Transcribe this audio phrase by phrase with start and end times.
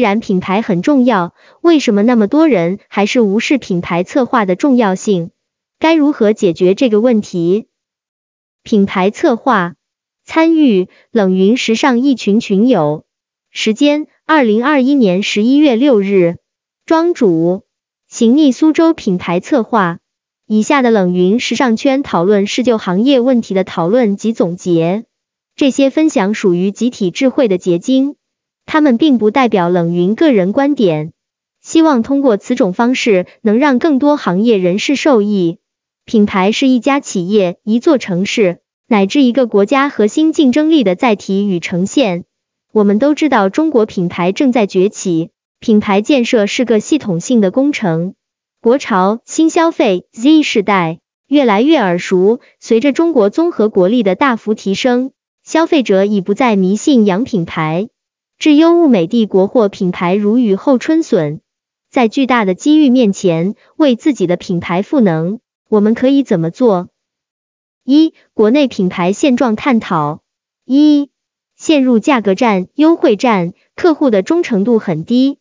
[0.00, 5.30] 然品牌很重要，为什么那么多人还是无视品牌策划的重要性？
[5.78, 7.68] 该如何解决这个问题？
[8.62, 9.76] 品牌策划
[10.24, 13.04] 参与冷云时尚一群群友，
[13.50, 16.36] 时间二零二一年十一月六日，
[16.84, 17.64] 庄主
[18.08, 19.98] 行逆苏州品牌策划。
[20.46, 25.04] 以下的冷云时尚圈讨论是就行业问题的讨论及总结，
[25.54, 28.16] 这些分享属于集体智慧的结晶，
[28.72, 31.12] 他们并不代表冷云个人观点。
[31.60, 35.58] 希望通过此种方式能让更多行业人士受益。
[36.04, 42.22] 品牌是一家企业、一座城市乃至一个国家核心竞争力的载体与呈现。
[42.72, 48.14] 我们都知道，中国品牌正在崛起，品牌建设是个系统性的工程。
[48.62, 52.38] 国潮新消费 Z 世代越来越耳熟。
[52.60, 55.10] 随着中国综合国力的大幅提升，
[55.42, 57.88] 消费者已不再迷信洋品牌，
[58.40, 61.42] 质优物美的国货品牌如雨后春笋。
[61.90, 66.88] 在巨大的机遇面前，为自己的品牌赋能，我们可以怎么做？
[67.84, 70.22] 一、国内品牌现状探讨。
[70.64, 71.10] 一、
[71.54, 75.36] 陷入价格战、优惠战，客户的忠诚度很低。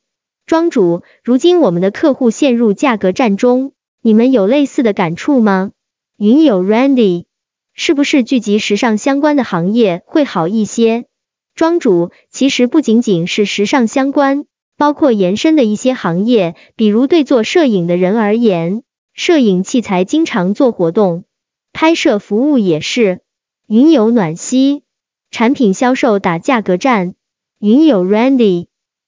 [0.45, 5.71] 庄主，如今我们的客户陷入价格战中，你们有类似的感触吗？
[6.17, 7.27] 云友 Randy，
[7.73, 11.05] 是不是聚集时尚相关的行业会好一些？
[11.59, 14.45] 庄主，其实不仅仅是时尚相关，
[14.77, 21.25] 包括延伸的一些行业，比如对做摄影的人而言，摄影器材经常做活动，
[21.73, 23.19] 拍摄服务也是。
[23.67, 24.83] 云友暖心，
[25.31, 27.15] 产品销售打价格战。
[27.59, 28.67] 云友 Randy。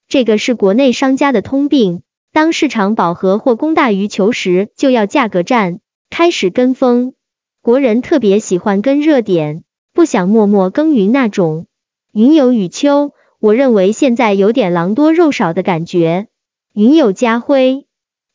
[0.10, 2.02] 这个是国内商家的通病，
[2.34, 7.14] 当市场饱和或供大于求时，就要价格战，开始跟风。
[7.62, 11.68] 国人特别喜欢跟热点，不想默默耕耘那种。
[12.14, 16.28] 云有雨秋，我认为现在有点狼多肉少的感觉。
[16.74, 17.86] 云有家辉，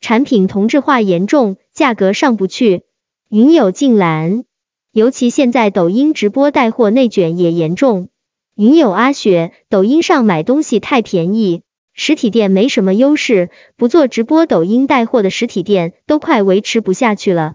[0.01, 2.85] 产品同质化严重，价格上不去。
[3.29, 4.45] 云有静兰，
[4.91, 8.09] 尤其现在抖音直播带货内卷也严重。
[8.55, 11.61] 云有阿雪，抖音上买东西太便宜。
[11.93, 17.53] 实体店没什么优势，不做直播、抖音带货的实体店都快维持不下去了。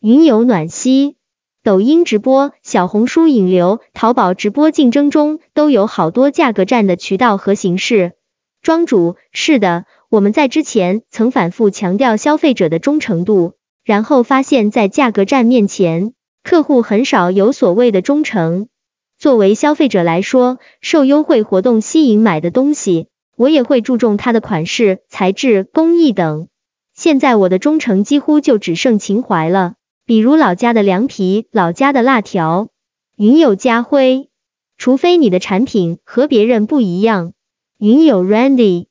[0.00, 1.16] 云有暖溪，
[1.64, 8.12] 抖音直播、小红书引流、淘宝直播竞争中都有好多价格战的渠道和形式。
[8.60, 18.68] 庄主，是的，我们在之前曾反复强调消费者的忠诚度，然后发现，在价格战面前，客户很少有所谓的忠诚。
[19.18, 23.06] 作为消费者来说，受优惠活动吸引买的东西。
[23.38, 26.48] 我也会注重它的款式、材质、工艺等。
[26.94, 29.76] 现在我的忠诚几乎就只剩情怀了，
[30.06, 32.68] 比如老家的凉皮、老家的辣条。
[33.16, 34.28] 云友家辉，
[34.76, 37.32] 除非你的产品和别人不一样。
[37.78, 38.86] 云友 Randy，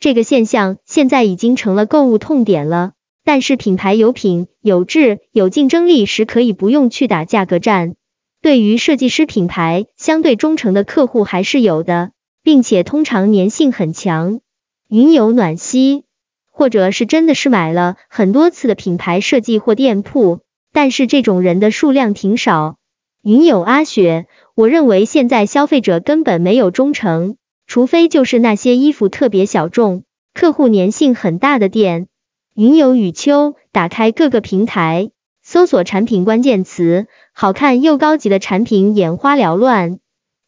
[0.00, 2.92] 这个现象现在已经成了购物痛点了。
[3.24, 7.94] 但是品牌有品、有质、有竞争力时，可以不用去打价格战。
[8.42, 12.12] 对于设计师品牌，相对忠诚的客户还是有的。
[12.40, 14.40] 并且通常粘性很强，
[14.88, 16.04] 云有暖溪，
[16.50, 20.40] 或者是真的是买了很多次的品牌设计或店铺，
[20.78, 22.76] 但是这种人的数量挺少。
[23.24, 32.06] 云有阿雪，我认为现在消费者根本没有忠诚，除非就是那些衣服特别小众、客户粘性很大的店。
[32.54, 35.10] 云有雨秋，打开各个平台，
[35.42, 39.98] 搜索产品关键词，好看又高级的产品眼花缭乱。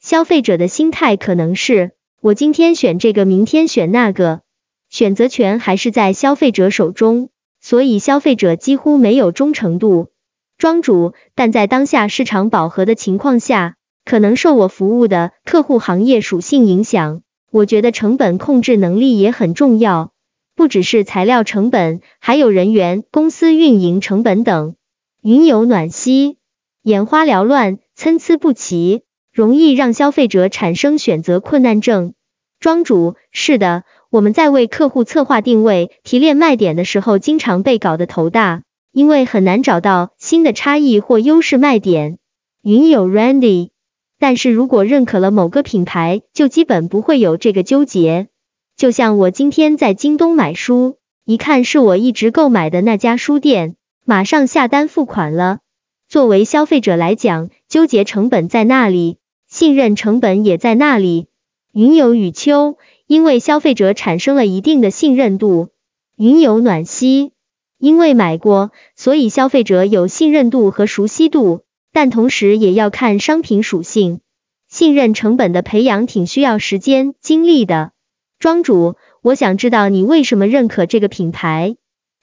[0.00, 4.42] 消费者的心态可能是，我今天选这个，明天选那个，
[4.90, 7.30] 选择权还是在消费者手中，
[7.60, 10.12] 所以消费者几乎没有忠诚度。
[10.60, 20.12] 庄主，但在当下市场饱和的情况下，可能受我服务的客户行业属性影响，我觉得成本控制能力也很重要，
[20.54, 24.74] 不只是材料成本，还有人员、公司运营成本等。
[25.22, 26.36] 云有暖心，
[26.82, 29.04] 眼花缭乱，参差不齐。
[29.32, 32.12] 容易让消费者产生选择困难症。
[32.58, 38.62] 庄主，是的，我们在为客户策划定位、提炼卖点的时候，经常被搞得头大，
[38.92, 42.18] 因为很难找到新的差异或优势卖点。
[42.62, 43.70] 云友 Randy，
[44.18, 48.28] 但是如果认可了某个品牌，就基本不会有这个纠结。
[48.76, 55.60] 就像我今天在京东买书，一看是我一直购买的那家书店，马上下单付款了。
[56.08, 59.18] 作为消费者来讲，纠结成本在那里。
[59.48, 61.26] 信任成本也在那里。
[61.72, 62.76] 云有雨秋，
[63.06, 65.68] 因为消费者产生了一定的信任度。
[66.16, 67.32] 云有暖心，
[67.80, 71.62] 因为买过，所以消费者有信任度和熟悉度。
[71.92, 74.20] 但同时也要看商品属性，
[74.68, 77.90] 信任成本的培养挺需要时间精力的。
[78.38, 81.74] 庄主，我想知道你为什么认可这个品牌。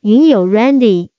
[0.01, 1.09] 云友 Randy，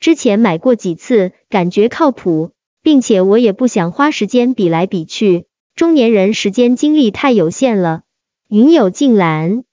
[0.00, 2.52] 之前买过几次，感觉靠谱，
[2.82, 5.44] 并且我也不想花时间比来比去，
[5.74, 8.04] 中年人时间精力太有限了。
[8.48, 9.64] 云友静兰，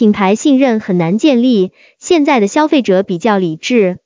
[0.00, 3.98] 品牌信任很难建立，现在的消费者比较理智。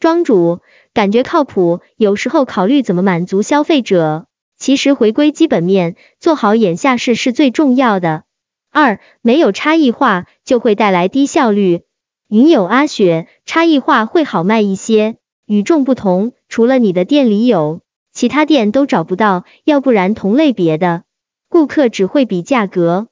[0.00, 0.60] 庄主，
[0.94, 4.24] 感觉靠谱，有时候考虑怎么满足消费者。
[4.56, 8.24] 其实回归基本面，做好眼下事是最重要的。
[8.70, 11.82] 二，没有差异化就会带来低效率。
[12.30, 17.82] 云友阿雪，差异化会好卖一些，与众不同，除了你的店里有，
[18.14, 21.02] 其他店都找不到，要不然同类别的，
[21.50, 23.08] 顾客只会比价格。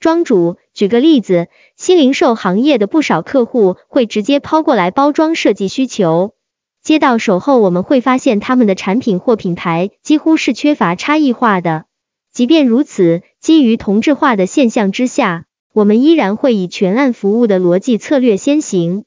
[0.00, 6.34] 庄主，举个例子，新零售行业的不少客户会直接抛过来包装设计需求。
[6.82, 11.84] 接到手后，我们会发现他们的产品或品牌几乎是缺乏差异化的。
[12.32, 19.04] 即便如此，基于同质化的现象之下，我们依然会以全案服务的逻辑策略先行，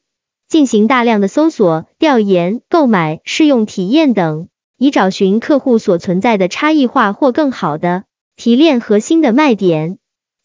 [0.48, 4.48] 进行大量的搜索、调研、购买、试用体验等，
[4.78, 8.04] 以找寻客户所存在的差异化或更好的
[8.36, 9.98] 提炼核心的卖点。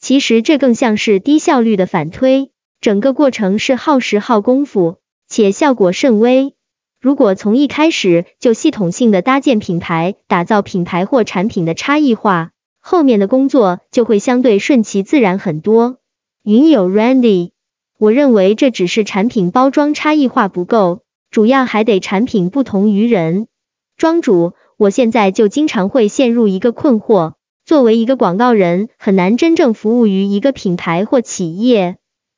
[0.04, 2.52] 其实这更像是低效率的反推，
[2.82, 4.98] 整个过程是耗时耗功夫，
[5.30, 6.56] 且效果甚微。
[7.00, 12.52] 如果从一开始就系统性的搭建品牌，打造品牌或产品的差异化，
[12.82, 16.00] 后面的工作就会相对顺其自然很多。
[16.44, 17.52] 云友 Randy，
[17.98, 23.48] 我认为这只是产品包装差异化不够，主要还得产品不同于人。
[23.96, 27.36] 庄主，我现在就经常会陷入一个困惑，
[27.66, 31.96] 作为一个广告人，很难真正服务于一个品牌或企业。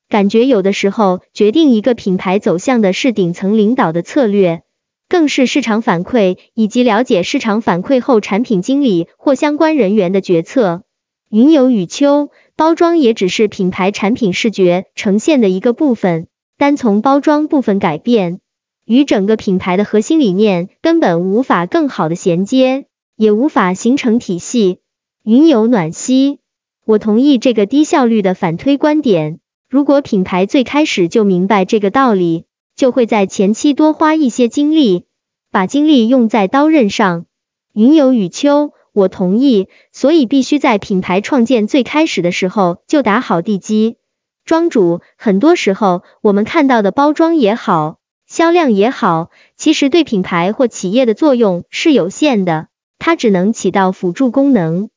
[0.07, 4.61] 感觉有的时候，决定一个品牌走向的是顶层领导的策略，
[5.09, 10.83] 更是市场反馈以及了解市场反馈后产品经理或相关人员的决策。
[11.31, 18.41] 云有雨秋，包装也只是品牌产品视觉呈现的一个部分，单从包装部分改变，
[18.85, 22.85] 与整个品牌的核心理念根本无法更好的衔接，
[23.17, 24.81] 也无法形成体系。
[25.27, 26.37] 云有暖心，
[26.85, 29.39] 我同意这个低效率的反推观点。
[29.67, 32.45] 如果品牌最开始就明白这个道理，
[32.75, 35.05] 就会在前期多花一些精力，
[35.49, 37.25] 把精力用在刀刃上。
[37.73, 43.97] 云有雨秋，我同意，所以必须在品牌创建最开始的时候就打好地基。
[44.45, 52.67] 庄主，很多时候我们看到的包装也好，销量也好，其实对品牌或企业的作用是有限的，
[52.99, 54.89] 它只能起到辅助功能，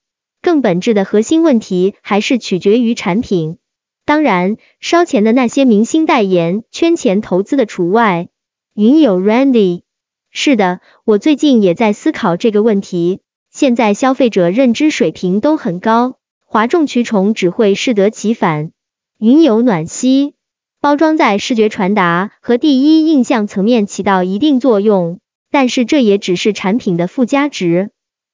[0.49, 3.59] 更本质的核心问题还是取决于产品。
[4.07, 8.29] 当然，烧钱的那些明星代言、圈钱投资的除外。
[8.75, 9.83] 云友 Randy，
[10.31, 13.21] 是的，我最近也在思考这个问题。
[13.53, 16.17] 现在消费者认知水平都很高，
[16.47, 18.71] 哗众取宠只会适得其反。
[19.19, 20.33] 云友暖心，
[20.81, 25.21] 包装在视觉传达和第一印象层面起到一定作用，
[25.51, 27.91] 但是这也只是产品的附加值。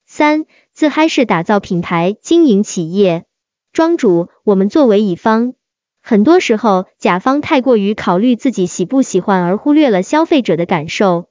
[0.06, 3.26] 三，自嗨式打造品牌经营企业，
[3.72, 5.54] 庄主，我们作为乙方。
[6.02, 11.26] 很多时候，甲方太过于考虑自己喜不喜欢，而忽略了消费者的感受。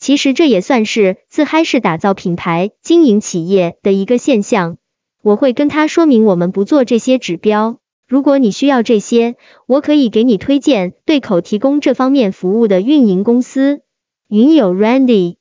[0.00, 4.78] 其实这也算是自嗨式打造品牌、经营企业的一个现象。
[5.22, 7.78] 我会跟他说明，我们不做这些指标。
[8.08, 9.36] 如果你需要这些，
[9.66, 13.80] 我可以给你推荐对口提供这方面服务的运营公司。
[14.26, 15.36] 云友 Randy，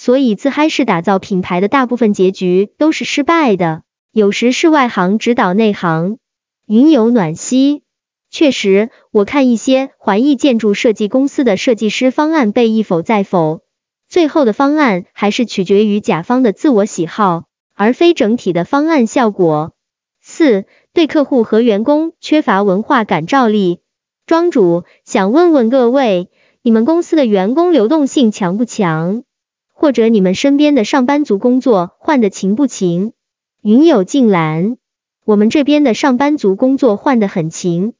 [0.00, 6.18] 所以自嗨式打造品牌的大部分结局都是失败的，有时是外行指导内行。
[6.66, 7.82] 云友暖溪。
[8.30, 13.62] 确实，我看一些环艺建筑设计公司的设计师方案被一否再否，
[14.08, 19.72] 最后的方案还是取决于甲方的自我喜好，而非整体的方案效果。
[20.20, 23.80] 四，对客户和员工缺乏文化感召力。
[24.26, 26.30] 庄主想问问各位，
[26.62, 29.24] 你们公司的员工流动性强不强？
[29.80, 33.12] 或者你们身边的上班族工作换的勤不勤？
[33.62, 34.76] 云有静兰，
[35.24, 37.92] 我们这边的上班族工作换的很勤。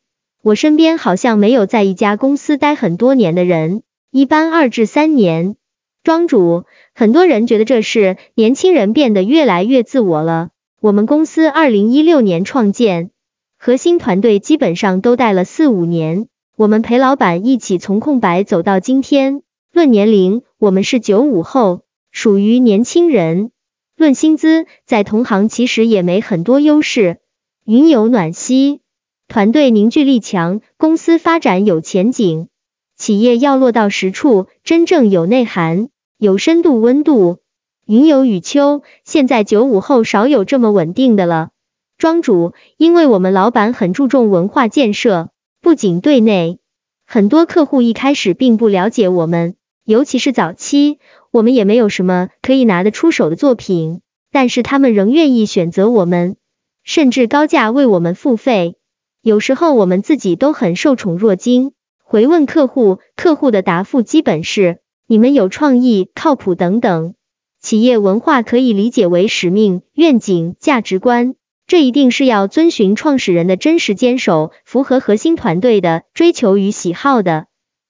[0.43, 5.55] 我身边好像没有在一家公司待很多年的人，一般二至三年。
[6.03, 6.65] 庄主，
[6.97, 10.49] 很多人觉得这是年轻人变得越来越自我了。
[10.81, 13.13] 我们公司二零一六年创建，
[13.57, 19.43] 核心团队基本上都带了四五年，我们陪老板一起从空白走到今天。
[19.79, 23.53] 论年龄，我们是九五后，属于年轻人。
[23.97, 27.19] 论薪资，在同行其实也没很多优势。
[27.65, 28.81] 云有暖溪。
[29.29, 32.49] 团队凝聚力强，公司发展有前景。
[32.97, 37.39] 企业要落到实处，真正有内涵、有深度、温度。
[37.87, 41.51] 云有雨秋，现在九五后少有这么稳定的了。
[41.99, 45.31] 庄主，因为我们老板很注重文化建设，
[45.61, 46.59] 不仅对内，
[47.07, 49.55] 很多客户一开始并不了解我们，
[49.89, 50.99] 尤其是早期，
[51.31, 56.37] 我们也没有什么可以拿得出手的作品，但是他们仍愿意选择我们，
[56.85, 58.77] 甚至高价为我们付费。
[59.23, 61.73] 有时候我们自己都很受宠若惊。
[62.05, 67.15] 回问客户，客户的答复基本是：你们有创意、靠谱等等。
[67.59, 71.35] 企业文化可以理解为使命、愿景、价值观，
[71.67, 77.47] 这一定是要遵循创始人的真实坚守，符合核心团队的追求与喜好的，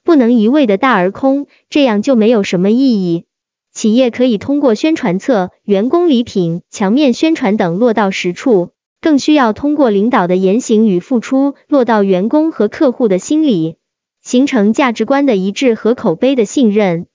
[0.08, 3.26] 不能一味的大而空，这样就没有什么意义。
[3.74, 8.70] 企业可以通过宣传册、员工礼品、墙面宣传等落到实处，
[9.02, 13.76] 更需要通过领导的言行与付出落到员工和客户的心里，
[14.22, 17.06] 形成价值观的一致和口碑的信任。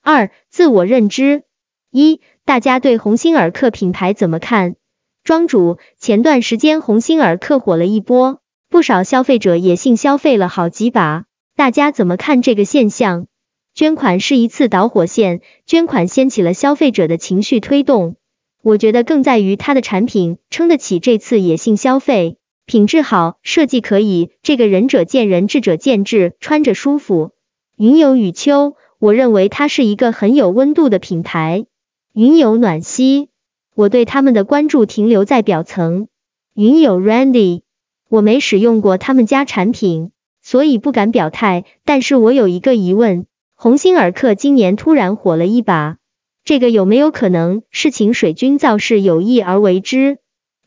[0.00, 1.42] 二、自我认知。
[1.90, 4.76] 一，大家对鸿星尔克品牌怎么看？
[5.24, 8.38] 庄主，前段时间鸿星尔克火了一波，
[8.70, 11.24] 不少消费者也性消费了好几把，
[11.56, 13.28] 大家怎么看这个现象？
[13.72, 18.16] 捐款是一次导火线，捐款掀起了消费者的情绪推动，
[18.62, 22.36] 我觉得更在于它的产品撑得起这次野性消费，
[22.66, 27.30] 品质好，设计可以，这个仁者见仁，智者见智，穿着舒服。
[27.78, 31.64] 云有雨秋，我认为它是一个很有温度的品牌。
[32.12, 33.30] 云有暖溪，
[33.74, 36.08] 我对他们的关注停留在表层。
[36.52, 37.62] 云有 Randy，
[38.10, 40.10] 我没使用过他们家产品，
[40.46, 41.64] 所以不敢表态。
[41.84, 43.26] 但是我有一个疑问：
[43.56, 45.96] 鸿星尔克今年突然火了一把，
[46.44, 50.18] 这个有没有可能是请水军造势有意而为之？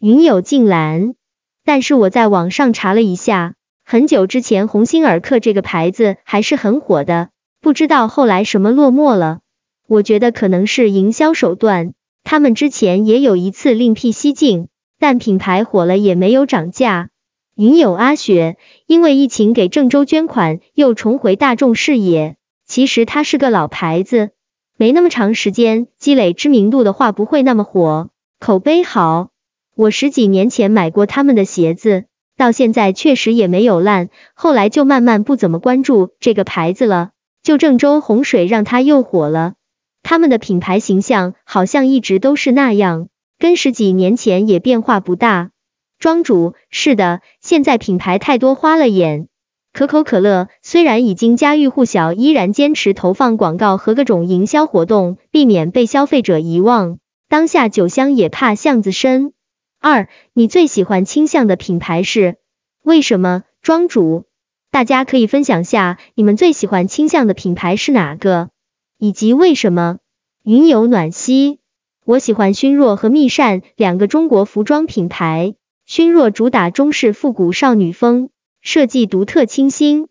[0.02, 1.16] 云友静兰，
[1.64, 3.56] 但是我在网上查了一下，
[3.86, 7.30] 很久之前鸿星尔克这个牌子还是很火的，
[7.62, 9.40] 不知道后来什么落寞了。
[9.88, 11.94] 我觉得可能是营销手段，
[12.26, 14.68] 他们之前也有一次另辟蹊径，
[15.00, 17.12] 但品牌火了也没有涨价。
[17.56, 18.56] 云友阿雪，
[18.90, 22.38] 因为疫情给郑州捐款，又重回大众视野。
[22.66, 24.32] 其实它是个老牌子，
[24.78, 28.10] 没那么长时间积累知名度的话，不会那么火。
[28.40, 29.30] 口碑好，
[29.76, 32.06] 我十几年前买过他们的鞋子，
[32.36, 34.10] 到现在确实也没有烂。
[34.34, 37.12] 后来就慢慢不怎么关注这个牌子了，
[37.44, 39.54] 就郑州洪水让它又火了。
[40.02, 45.52] 他们的品牌形象好像一直都是那样，跟十几年前也变化不大。
[46.00, 49.28] 庄主，是的，现在品牌太多花了眼。
[49.74, 57.00] 可口可乐虽然已经家喻户晓，依然坚持投放广告和各种营销活动，避免被消费者遗忘。
[57.28, 59.34] 当下酒香也怕巷子深。
[59.82, 62.38] 二，你最喜欢倾向的品牌是
[62.82, 63.44] 为什么？
[63.62, 64.24] 庄主，
[64.72, 68.52] 大家可以分享下你们最喜欢倾向的品牌是哪个？
[68.98, 69.98] 以及为什么？
[70.44, 71.60] 云有暖溪，
[72.06, 75.56] 我喜欢熏若和蜜扇两个中国服装品牌。
[75.90, 78.30] 熏若主打中式复古少女风，
[78.62, 80.06] 设计独特清新；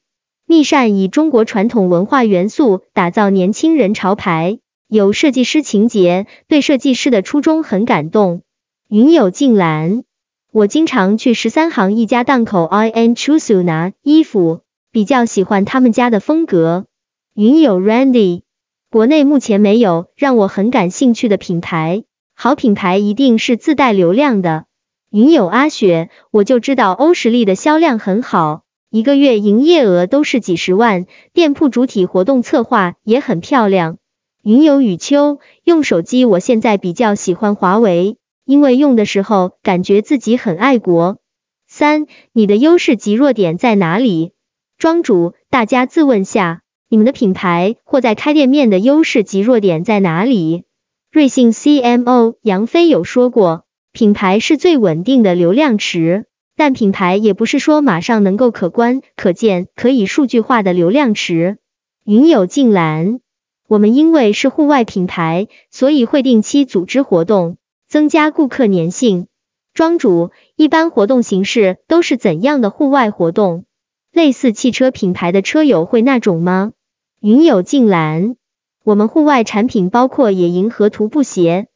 [0.44, 4.58] 蜜扇以中国传统文化元素打造年轻人潮牌，
[4.88, 8.42] 有设计师情节，对设计师的初衷很感动。
[8.88, 10.02] 云有静兰，
[10.50, 16.86] 我经常去十三行一家档口 I N Choose 拿衣服，比较喜欢他们家的风格。
[17.36, 18.42] 云有 Randy。
[18.90, 22.02] 国内目前没有让我很感兴趣的品牌，
[22.34, 24.64] 好品牌一定是自带流量的。
[25.10, 33.96] 云友阿雪，我就知道欧时力的销量很好，一个月营业额都是几十万，店铺主体活动策划也很漂亮。
[34.42, 41.16] 云友雨秋，用手机我现在比较喜欢华为，因为用的时候感觉自己很爱国。
[41.66, 44.32] 三，你的优势及弱点在哪里？
[44.76, 46.60] 庄主，大家自问下。
[46.90, 50.64] 你们的品牌或在开店面的优势及弱点在哪里？
[51.10, 53.64] 瑞幸 CMO 杨飞有说过，
[53.98, 61.58] 品牌是最稳定的流量池，但品牌也不是说马上能够可观、可见、可以数据化的流量池。
[62.04, 63.18] 云友静兰，
[63.66, 67.56] 我们因为是户外品牌，所以会定期组织活动，
[67.88, 69.26] 增加顾客粘性。
[69.74, 73.64] 庄主，一般活动形式都是怎样的户外活动？
[74.12, 76.70] 类似汽车品牌的车友会那种吗？
[77.20, 78.36] 云友静兰，
[78.84, 81.66] 我们户外产品包括野营和徒步鞋，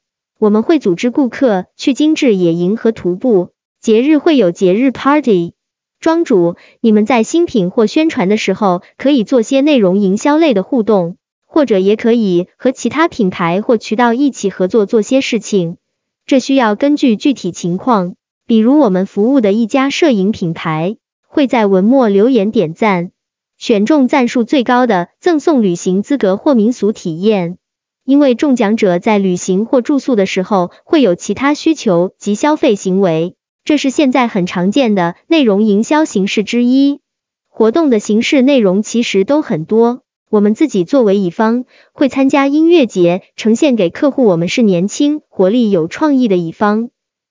[0.43, 5.53] 我们会组织顾客去精致野营和徒步，节日会有节日 party。
[6.01, 15.77] 庄主，你们在新品或宣传的时候，可以做些内容营销类的互动，或者也可以和其他品牌或渠道一起合作做些事情，
[16.27, 18.17] 这需要根据具体情况。
[18.45, 20.97] 比如我们服务的一家摄影品牌，
[21.29, 23.13] 会在文末留言点赞。
[23.59, 27.59] 选中赞数最高的，赠送旅行资格或民俗体验。
[28.05, 37.01] 因为中奖者在旅行或住宿的时候会有其他需求及消费行为，这是现在很常见的内容营销形式之一。
[37.49, 46.89] 活动的形式内容其实都很多，我们自己作为乙方，会参加音乐节，呈现给客户我们是年轻、活力、有创意的乙方；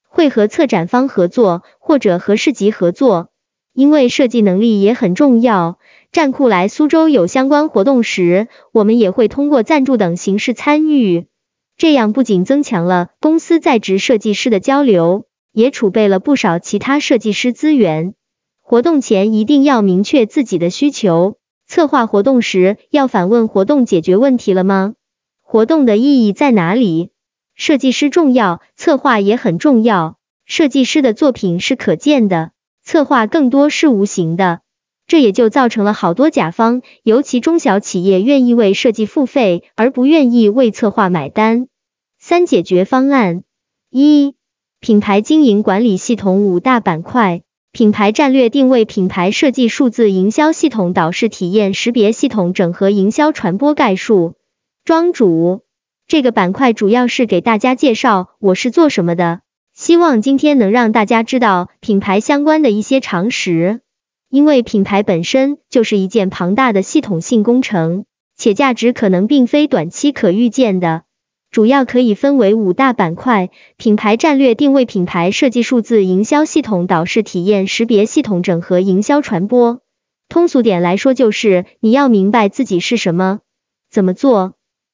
[0.08, 3.30] 会和策展方合作，或者和市集合作。
[3.74, 5.80] 因为设计能力也很重要。
[6.12, 11.28] 站库来苏州有相关活动时，我们也会通过赞助等形式参与，
[11.78, 18.14] 这样不仅增强了公司在职设计师的交流，也储备了不少其他设计师资源。
[18.60, 24.96] 活动前一定要明确自己的需求，策划活动时要反问活动解决问题了吗？
[25.42, 27.12] 活动的意义在哪里？
[27.56, 30.18] 设计师重要，策划也很重要。
[30.46, 32.52] 设计师的作品是可见的，
[32.84, 34.60] 策划更多是无形的。
[35.12, 41.68] 这也就造成了好多甲方，尤其中小企业愿意为设计付费，而不愿意为策划买单。
[42.18, 43.44] 三解决方案：
[43.90, 44.36] 一、
[44.80, 47.42] 品牌经营管理系统五大板块：
[47.74, 54.36] 品牌战略定位、品牌设计、数字营销系统、导视体验、识别系统、整合营销传播概述。
[54.86, 55.66] 庄主，
[56.08, 59.42] 这个板块主要是给大家介绍我是做什么的，
[59.76, 63.82] 希望今天能让大家知道品牌相关的一些常识。
[64.32, 68.06] 因为品牌本身就是一件庞大的系统性工程，
[68.38, 71.04] 且价值可能并非短期可预见的。
[71.52, 79.82] 主要可以分为五大板块：品牌战略定位、品牌设计、数字营销系统、导视体验、识别系统、整合营销传播。
[80.30, 83.42] 通俗点来说，就是你要明白自己是什么，
[83.90, 84.54] 怎么做，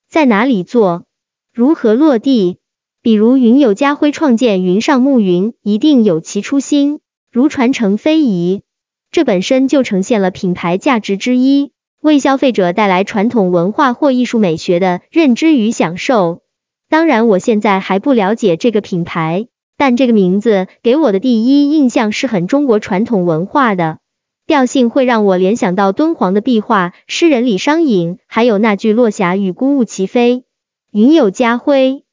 [0.09, 1.05] 在哪里做，
[1.53, 2.57] 如何落地。
[3.03, 7.01] 比如云友家辉创建云上牧云，一定有其初心，
[7.31, 8.63] 如传承非遗。
[9.11, 11.71] 这本身就呈现了品牌价值之一，
[12.01, 16.41] 为消费者带来传统文化或艺术美学的认知与享受。
[16.89, 19.47] 当然，我现在还不了解这个品牌，
[19.77, 23.99] 但这个名字给我的第一印象是很中国传统文化的
[24.45, 30.45] 调性，会让我联想到敦煌的壁画、诗人李商隐，还有那句“落霞与孤鹜齐飞，
[30.91, 32.03] 云有家辉”。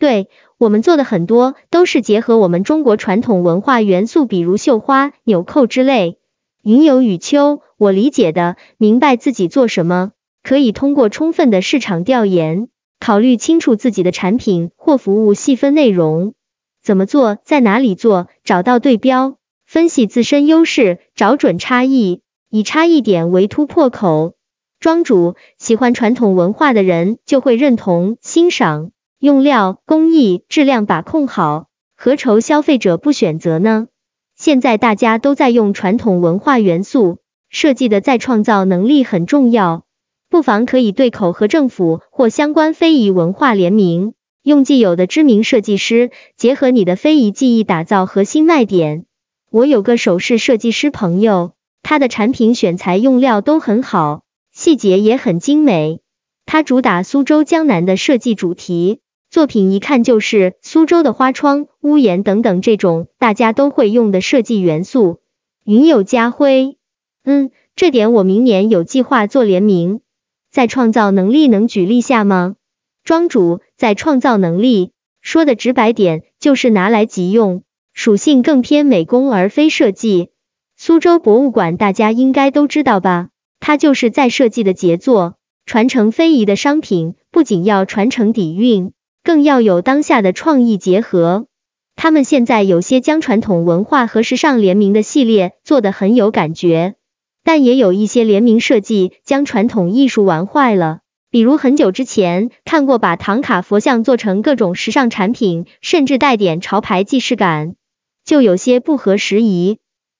[0.00, 0.28] 对
[0.58, 6.18] 我们做的很多都是结合我们中国传统文化元素，比如绣花、纽扣之类。
[6.64, 16.32] 云有雨秋，我理解的，明白自己做什么，可以通过充分的市场调研，考虑清楚自己的产品或服务细分内容，
[16.82, 24.32] 怎么做，在哪里做，找到对标，分析自身优势，找准差异，以差异点为突破口。
[24.80, 33.88] 庄主喜欢传统文化的人就会认同、欣赏，用料、工艺、质量把控好，何愁消费者不选择呢？
[34.36, 37.18] 现在大家都在用传统文化元素
[37.48, 39.84] 设计的再创造能力很重要，
[40.28, 49.04] 不妨可以对口和政府或相关非遗文化联名，用既有的知名设计师结合你的非遗技艺打造核心卖点。
[49.50, 51.52] 我有个首饰设计师朋友，
[51.84, 56.00] 他的产品选材用料都很好，细节也很精美。
[56.44, 58.98] 他主打苏州江南的设计主题。
[59.34, 65.18] 作品一看就是苏州的花窗、屋檐等等这种大家都会用的设计元素。
[65.64, 66.76] 云有家辉，
[67.24, 70.02] 嗯，这点我明年有计划做联名。
[70.52, 72.54] 在创造能力能举例下吗？
[73.02, 80.28] 庄主在创造能力，说的直白点就是拿来即用，属性更偏美工而非设计。
[80.76, 83.30] 苏州博物馆大家应该都知道吧？
[83.58, 85.34] 它就是在设计的杰作，
[85.66, 88.92] 传承非遗的商品不仅要传承底蕴。
[89.24, 91.46] 更要有当下的创意结合，
[91.96, 96.96] 他们现在有些将传统文化和时尚联名的系列做得很有感觉，
[97.42, 101.00] 但也有一些联名设计将传统艺术玩坏了。
[101.30, 107.76] 比如很久之前看过把唐卡佛像做成各种时尚产品，甚至带点潮牌既视感，
[108.26, 109.78] 就有些不合时宜。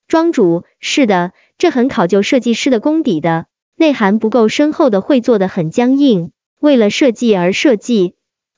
[0.08, 8.14] 庄主，是的，这很考究设计师的功底的，内涵不够深厚的会做得很僵硬，为了设计而设计。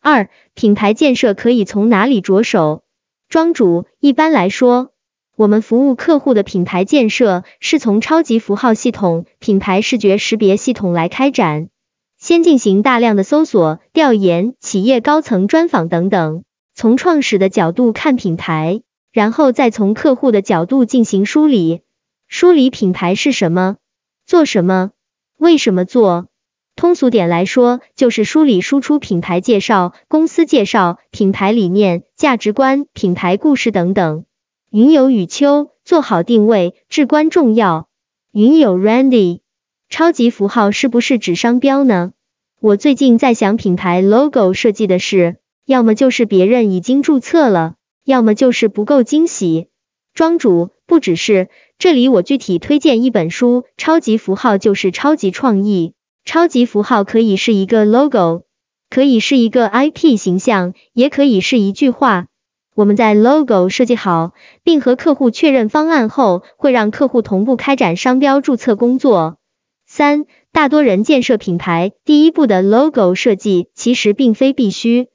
[0.09, 2.85] 二、品牌建设可以从哪里着手？
[3.29, 4.93] 庄主，一般来说，
[5.35, 11.71] 我们服务客户的品牌建设是从超级符号系统、品牌视觉识别系统来开展，
[12.19, 21.81] 先进行大量的搜索、调研、企业高层专访等等，从创始的角度看品牌，然后再从客户的角度进行梳理，
[22.29, 23.79] 梳理品牌是什么，
[24.25, 24.93] 做什么，
[25.37, 26.29] 为什么做。
[26.77, 34.27] 通俗点来说，就是梳理输出品牌介绍、公司介绍、品牌理念、价值观、品牌故事等等。
[34.71, 37.89] 云有雨秋，做好定位至关重要。
[38.31, 39.41] 云有 Randy，
[39.89, 42.13] 超级符号是不是指商标呢？
[42.61, 49.69] 我最近在想，品牌 logo 设计的事，要么就是别人已经注册了，要么就是不够惊喜。
[50.13, 55.95] 庄主，不只是，这里我具体推荐一本书，超级符号就是超级创意。
[56.27, 58.43] 超级符号可以是一个 logo，
[58.91, 62.27] 可以是一个 IP 形象，也可以是一句话。
[62.75, 64.33] 我们在 logo 设计好，
[64.65, 69.39] 并和客户确认方案后，会让客户同步开展商标注册工作。
[69.87, 75.07] 三，大多人建设品牌，第一步的 logo 设计其实并非必须。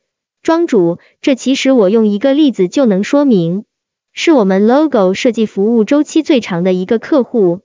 [0.41, 3.65] 庄主，这其实我用一个例子就能说明，
[4.13, 7.60] 是我们 logo 设计服务周期最长的一个客户，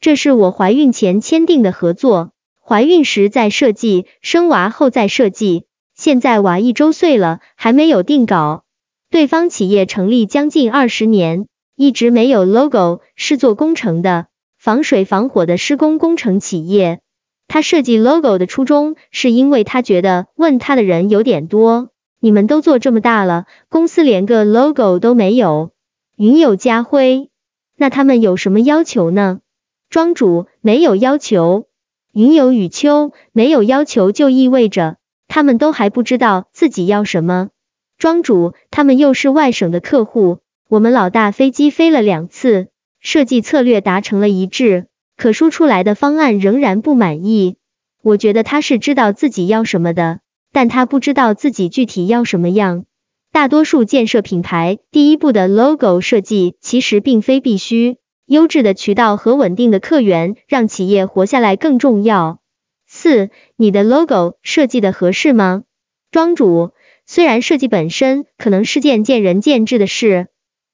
[0.00, 2.32] 这是我怀孕前签订的合作。
[2.62, 8.64] 怀孕时在设计，生娃后再设计，现在娃一周岁了，还没有定稿。
[9.10, 17.00] 对方企业成立将近二十年，一直没有 logo，是做工程的，防水防火的施工工程企业。
[17.48, 21.88] 他设计 logo 的初衷，是因为他觉得问他的人有点多。
[22.20, 25.72] 你们都做这么大了，公司连个 logo 都没有。
[26.16, 27.30] 云有家辉，
[27.76, 29.40] 那他们有什么要求呢？
[29.88, 31.66] 庄主没有要求。
[32.12, 34.96] 云有雨秋，没有要求就意味着
[35.28, 37.50] 他们都还不知道自己要什么。
[37.98, 42.66] 庄主，他们又是外省的客户，我们老大飞机飞了两次，
[42.98, 47.58] 设计策略达成了一致，可输出来的方案仍然不满意。
[48.02, 50.18] 我觉得他是知道自己要什么的，
[50.50, 52.86] 但他不知道自己具体要什么样。
[53.30, 57.98] 大多数建设品牌第一步的 logo 设计其实并非必须。
[58.30, 62.38] 优质的渠道和稳定的客源，让企业活下来更重要。
[62.86, 65.64] 四，你的 logo 设计的合适吗？
[66.12, 66.70] 庄主，
[67.06, 70.28] 虽然设计本身可能是件见仁见智的事，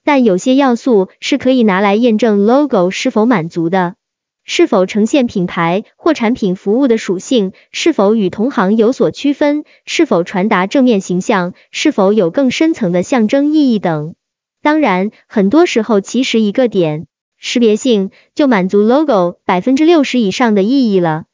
[0.05, 3.95] 但有些要素是可以拿来验证 logo 是否满足的，
[4.45, 14.15] 是否呈现品牌或产品服务的属性，是否与同行有所区分，是否传达正面形象，是否有更深层的象征意义等。
[14.61, 17.07] 当然，很多时候其实一个点。
[17.39, 21.25] 识别性就满足 logo 百分之六十以上的意义了，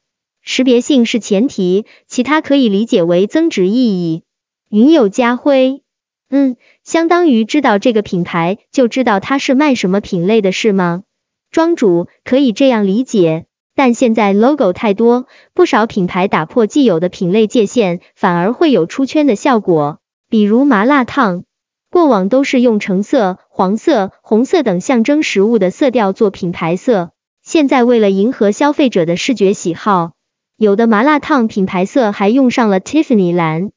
[0.41, 4.23] 识别性是前提，其他可以理解为增值意义。
[4.69, 5.81] 云有家辉，
[6.29, 11.03] 嗯，相当于知道这个品牌就知道它是卖什么品类的是吗？
[11.51, 21.43] 庄主可以这样理解，但现在 logo 太多，不少品牌打破既有的品类界限，反而会有出圈的效果，比如麻辣烫。
[21.91, 27.11] 过往都是用橙色、黄色、红色等象征食物的色调做品牌色，
[27.43, 30.13] 现在为了迎合消费者的视觉喜好，
[30.57, 33.69] 有的麻辣烫品牌色还用上了 Tiffany 蓝。